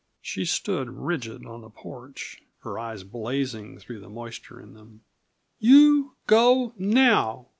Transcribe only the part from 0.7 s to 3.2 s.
rigid on the porch, her eyes